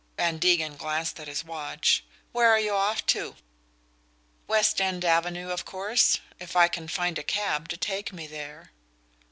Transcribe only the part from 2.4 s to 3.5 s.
are you off to?"